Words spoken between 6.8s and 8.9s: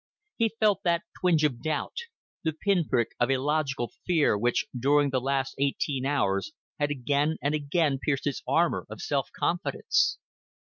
again and again pierced his armor